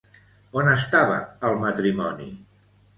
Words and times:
On 0.61 0.69
estava 0.71 1.21
el 1.51 1.63
matrimoni? 1.67 2.31